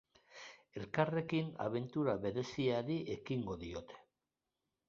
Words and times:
Elkarrekin 0.79 1.51
abentura 1.67 2.17
bereziari 2.25 2.97
ekingo 3.17 3.59
diote. 3.67 4.01